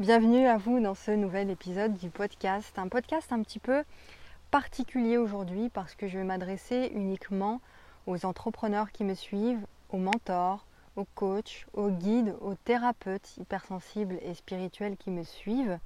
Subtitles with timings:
[0.00, 2.76] Bienvenue à vous dans ce nouvel épisode du podcast.
[2.80, 3.84] Un podcast un petit peu
[4.50, 7.60] particulier aujourd'hui parce que je vais m'adresser uniquement
[8.08, 10.66] aux entrepreneurs qui me suivent, aux mentors,
[10.96, 15.78] aux coachs, aux guides, aux thérapeutes hypersensibles et spirituels qui me suivent.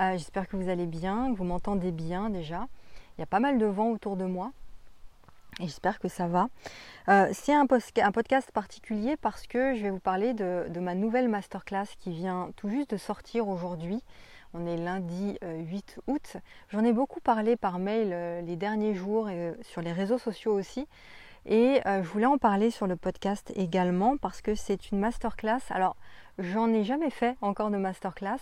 [0.00, 2.66] Euh, j'espère que vous allez bien, que vous m'entendez bien déjà.
[3.18, 4.52] Il y a pas mal de vent autour de moi,
[5.60, 6.48] j'espère que ça va.
[7.08, 11.86] Euh, c'est un, podcast particulier parce que je vais vous parler de, ma nouvelle masterclass
[11.98, 14.02] qui vient tout juste de sortir aujourd'hui.
[14.54, 16.36] On est lundi 8 euh, août.
[16.70, 20.52] J'en ai beaucoup parlé par mail euh, les derniers jours et sur les réseaux sociaux
[20.52, 20.88] aussi.
[21.48, 25.60] Et je voulais en parler sur le podcast également parce que c'est une masterclass.
[25.70, 25.96] Alors,
[26.38, 28.38] j'en ai jamais fait encore de masterclass.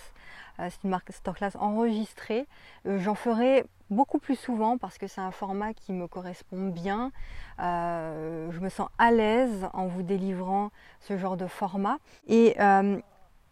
[0.59, 2.47] c'est une masterclass enregistrée.
[2.85, 7.13] J'en ferai beaucoup plus souvent parce que c'est un format qui me correspond bien.
[7.61, 10.71] Euh, je me sens à l'aise en vous délivrant
[11.01, 11.99] ce genre de format.
[12.27, 12.99] Et euh,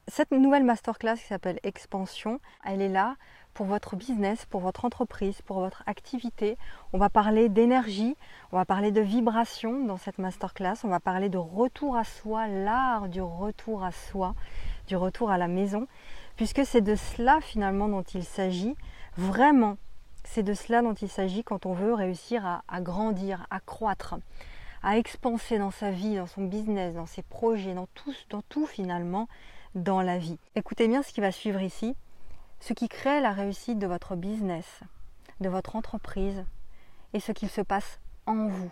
[0.09, 3.17] cette nouvelle masterclass qui s'appelle Expansion, elle est là
[3.55, 6.59] pour votre business, pour votre entreprise, pour votre activité.
[6.93, 8.17] On va parler d'énergie,
[8.53, 12.49] on va parler de vibration dans cette masterclass, on va parler de retour à soi,
[12.49, 14.35] l'art du retour à soi,
[14.89, 15.87] du retour à la maison,
[16.37, 18.77] puisque c'est de cela finalement dont il s'agit,
[19.17, 19.77] vraiment
[20.25, 24.17] c'est de cela dont il s'agit quand on veut réussir à, grandir, à croître,
[24.83, 28.67] à expanser dans sa vie, dans son business, dans ses projets, dans tout, dans tout
[28.67, 29.29] finalement
[29.75, 30.39] dans la vie.
[30.55, 31.95] Écoutez bien ce qui va suivre ici.
[32.65, 34.81] Ce qui crée la réussite de votre business,
[35.41, 36.45] de votre entreprise
[37.13, 38.71] et ce qu'il se passe en vous.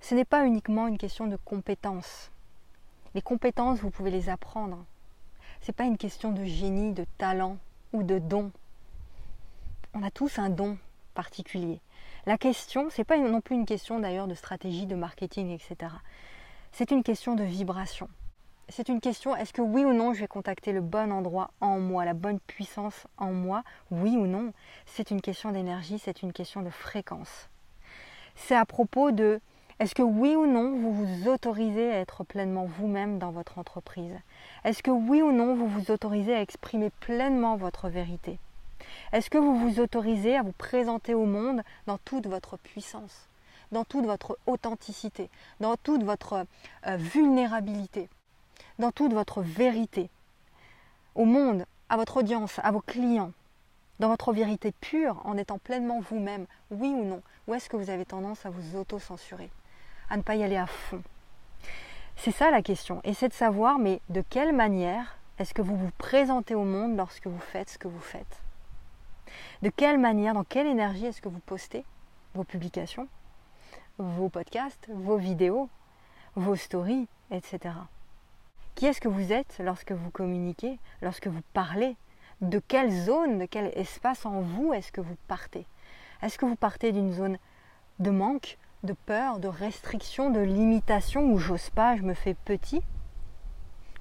[0.00, 2.30] Ce n'est pas uniquement une question de compétences.
[3.14, 4.84] Les compétences, vous pouvez les apprendre.
[5.62, 7.56] Ce n'est pas une question de génie, de talent
[7.94, 8.52] ou de don
[9.94, 10.78] on a tous un don
[11.14, 11.80] particulier.
[12.26, 15.92] La question, c'est pas non plus une question d'ailleurs de stratégie, de marketing, etc.
[16.72, 18.08] C'est une question de vibration.
[18.68, 21.78] C'est une question, est-ce que oui ou non je vais contacter le bon endroit en
[21.78, 24.52] moi, la bonne puissance en moi, oui ou non?
[24.86, 27.48] C'est une question d'énergie, c'est une question de fréquence.
[28.34, 29.40] C'est à propos de,
[29.78, 34.16] est-ce que oui ou non vous vous autorisez à être pleinement vous-même dans votre entreprise?
[34.64, 38.38] Est-ce que oui ou non vous vous autorisez à exprimer pleinement votre vérité?
[39.12, 43.28] Est-ce que vous vous autorisez à vous présenter au monde dans toute votre puissance,
[43.70, 45.28] dans toute votre authenticité,
[45.60, 46.46] dans toute votre
[46.86, 48.08] euh, vulnérabilité,
[48.82, 50.10] dans toute votre vérité,
[51.14, 53.30] au monde, à votre audience, à vos clients,
[54.00, 57.90] dans votre vérité pure, en étant pleinement vous-même, oui ou non Ou est-ce que vous
[57.90, 59.50] avez tendance à vous auto-censurer,
[60.10, 61.00] à ne pas y aller à fond?
[62.16, 63.00] C'est ça la question.
[63.04, 66.96] Et c'est de savoir, mais de quelle manière est-ce que vous vous présentez au monde
[66.96, 68.42] lorsque vous faites ce que vous faites?
[69.62, 71.84] De quelle manière, dans quelle énergie est-ce que vous postez
[72.34, 73.06] vos publications,
[73.98, 75.68] vos podcasts, vos vidéos,
[76.34, 77.74] vos stories, etc.
[78.74, 81.96] Qui est-ce que vous êtes lorsque vous communiquez, lorsque vous parlez?
[82.40, 85.66] De quelle zone, de quel espace en vous est-ce que vous partez?
[86.22, 87.38] Est-ce que vous partez d'une zone
[88.00, 92.82] de manque, de peur, de restriction, de limitation, où j'ose pas, je me fais petit,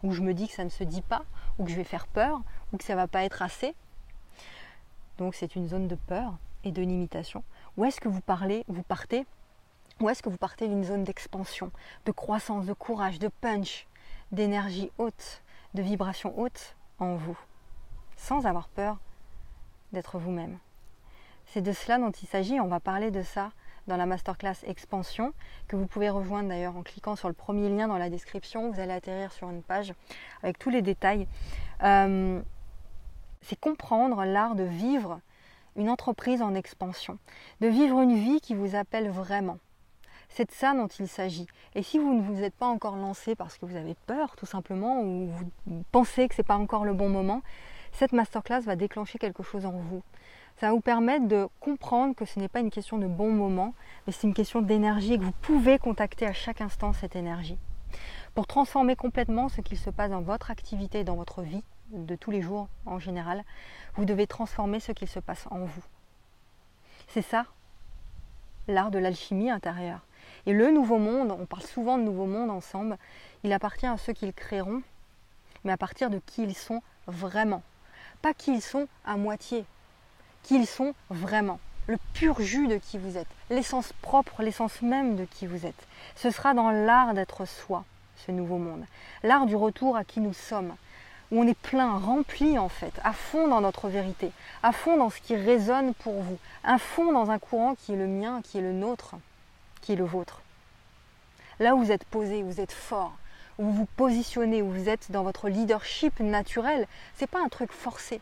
[0.01, 1.23] où je me dis que ça ne se dit pas,
[1.59, 2.41] ou que je vais faire peur,
[2.73, 3.75] ou que ça va pas être assez?
[5.19, 7.43] Donc c'est une zone de peur et de limitation.
[7.77, 9.27] Où est-ce que vous parlez, vous partez?
[9.99, 11.71] Où est-ce que vous partez d'une zone d'expansion,
[12.05, 13.85] de croissance, de courage, de punch,
[14.31, 15.41] d'énergie haute,
[15.73, 17.37] de vibration haute en vous,
[18.15, 18.97] sans avoir peur
[19.93, 20.57] d'être vous-même.
[21.45, 22.59] C'est de cela dont il s'agit.
[22.59, 23.51] On va parler de ça
[23.87, 25.33] dans la masterclass expansion
[25.67, 28.71] que vous pouvez rejoindre d'ailleurs en cliquant sur le premier lien dans la description.
[28.71, 29.93] Vous allez atterrir sur une page
[30.43, 31.27] avec tous les détails.
[31.83, 32.41] Euh,
[33.41, 35.19] c'est comprendre l'art de vivre
[35.75, 37.17] une entreprise en expansion,
[37.59, 39.57] de vivre une vie qui vous appelle vraiment.
[40.33, 41.45] C'est de ça dont il s'agit.
[41.75, 44.45] Et si vous ne vous êtes pas encore lancé parce que vous avez peur tout
[44.45, 47.41] simplement ou vous pensez que ce n'est pas encore le bon moment,
[47.91, 50.01] cette masterclass va déclencher quelque chose en vous.
[50.55, 53.73] Ça va vous permettre de comprendre que ce n'est pas une question de bon moment,
[54.05, 57.57] mais c'est une question d'énergie et que vous pouvez contacter à chaque instant cette énergie.
[58.33, 62.31] Pour transformer complètement ce qu'il se passe dans votre activité, dans votre vie, de tous
[62.31, 63.43] les jours en général,
[63.95, 65.83] vous devez transformer ce qu'il se passe en vous.
[67.07, 67.45] C'est ça,
[68.69, 70.05] l'art de l'alchimie intérieure.
[70.45, 72.97] Et le nouveau monde, on parle souvent de nouveau monde ensemble,
[73.43, 74.81] il appartient à ceux qui le créeront,
[75.63, 77.61] mais à partir de qui ils sont vraiment.
[78.21, 79.65] Pas qui ils sont à moitié,
[80.43, 81.59] qui ils sont vraiment.
[81.87, 85.87] Le pur jus de qui vous êtes, l'essence propre, l'essence même de qui vous êtes.
[86.15, 87.83] Ce sera dans l'art d'être soi,
[88.25, 88.85] ce nouveau monde.
[89.23, 90.75] L'art du retour à qui nous sommes,
[91.31, 94.31] où on est plein, rempli en fait, à fond dans notre vérité,
[94.63, 97.97] à fond dans ce qui résonne pour vous, à fond dans un courant qui est
[97.97, 99.15] le mien, qui est le nôtre,
[99.81, 100.41] qui est le vôtre.
[101.59, 103.13] Là où vous êtes posé, vous êtes fort,
[103.57, 106.87] où vous vous positionnez, où vous êtes dans votre leadership naturel.
[107.15, 108.21] C'est pas un truc forcé.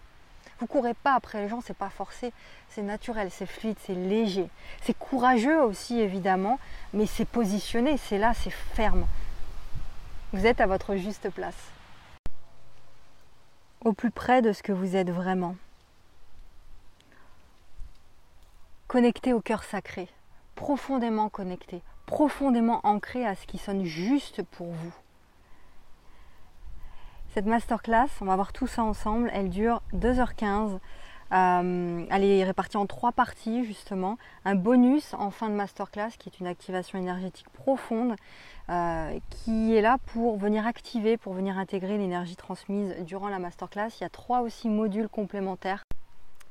[0.59, 2.33] Vous courez pas après les gens, c'est pas forcé,
[2.69, 4.49] c'est naturel, c'est fluide, c'est léger.
[4.81, 6.59] C'est courageux aussi évidemment,
[6.93, 9.05] mais c'est positionné, c'est là, c'est ferme.
[10.33, 11.55] Vous êtes à votre juste place.
[13.85, 15.55] Au plus près de ce que vous êtes vraiment.
[18.87, 20.09] Connecté au cœur sacré,
[20.59, 24.93] profondément connecté, profondément ancré à ce qui sonne juste pour vous.
[27.33, 30.79] Cette masterclass, on va voir tout ça ensemble, elle dure 2h15.
[31.31, 34.17] Euh, elle est répartie en trois parties justement.
[34.43, 38.15] Un bonus en fin de masterclass qui est une activation énergétique profonde
[38.69, 43.91] euh, qui est là pour venir activer, pour venir intégrer l'énergie transmise durant la masterclass.
[43.99, 45.85] Il y a trois aussi modules complémentaires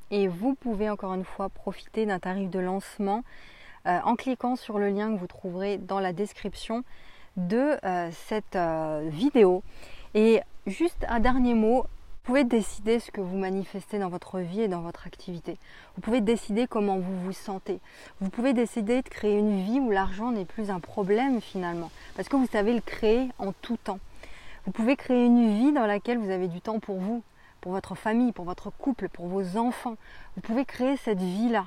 [0.09, 3.23] et vous pouvez encore une fois profiter d'un tarif de lancement
[3.85, 6.83] euh, en cliquant sur le lien que vous trouverez dans la description
[7.37, 7.77] de
[8.11, 8.57] cette
[9.07, 9.63] vidéo.
[10.13, 14.61] Et juste un dernier mot, vous pouvez décider ce que vous manifestez dans votre vie
[14.61, 15.57] et dans votre activité.
[15.95, 17.79] Vous pouvez décider comment vous vous sentez.
[18.19, 22.29] Vous pouvez décider de créer une vie où l'argent n'est plus un problème finalement, parce
[22.29, 23.99] que vous savez le créer en tout temps.
[24.65, 27.23] Vous pouvez créer une vie dans laquelle vous avez du temps pour vous,
[27.61, 29.95] pour votre famille, pour votre couple, pour vos enfants.
[30.35, 31.65] Vous pouvez créer cette vie-là.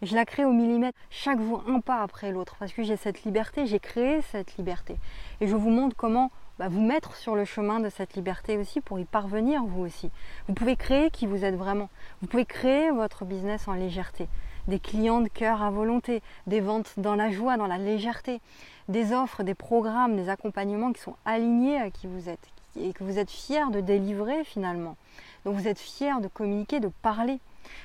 [0.00, 3.24] Je la crée au millimètre, chaque jour un pas après l'autre, parce que j'ai cette
[3.24, 4.96] liberté, j'ai créé cette liberté.
[5.40, 6.30] Et je vous montre comment
[6.60, 10.10] bah, vous mettre sur le chemin de cette liberté aussi pour y parvenir vous aussi.
[10.46, 11.88] Vous pouvez créer qui vous êtes vraiment.
[12.22, 14.28] Vous pouvez créer votre business en légèreté.
[14.68, 18.40] Des clients de cœur à volonté, des ventes dans la joie, dans la légèreté,
[18.88, 22.48] des offres, des programmes, des accompagnements qui sont alignés à qui vous êtes
[22.80, 24.96] et que vous êtes fier de délivrer finalement.
[25.44, 27.40] Donc vous êtes fier de communiquer, de parler.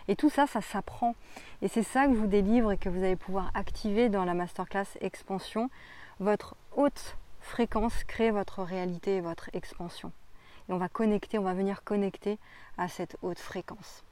[0.07, 1.15] Et tout ça, ça s'apprend.
[1.61, 4.33] Et c'est ça que je vous délivre et que vous allez pouvoir activer dans la
[4.33, 5.69] masterclass expansion.
[6.19, 10.11] Votre haute fréquence crée votre réalité et votre expansion.
[10.69, 12.37] Et on va connecter, on va venir connecter
[12.77, 14.03] à cette haute fréquence.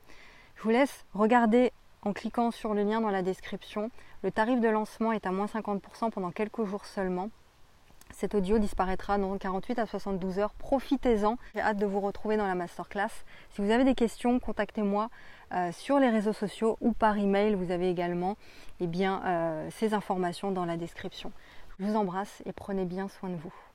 [0.56, 1.72] Je vous laisse regarder
[2.04, 3.90] en cliquant sur le lien dans la description.
[4.24, 7.30] Le tarif de lancement est à moins 50% pendant quelques jours seulement.
[8.22, 10.54] Cet audio disparaîtra dans 48 à 72 heures.
[10.54, 11.40] Profitez-en.
[11.56, 13.10] J'ai hâte de vous retrouver dans la masterclass.
[13.50, 15.10] Si vous avez des questions, contactez-moi
[15.56, 17.56] euh, sur les réseaux sociaux ou par email.
[17.56, 18.38] Vous avez également
[18.80, 21.32] eh euh, ces informations dans la description.
[21.80, 23.71] Je vous embrasse et prenez bien soin de vous.